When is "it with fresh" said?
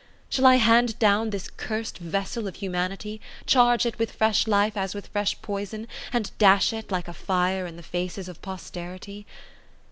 3.85-4.47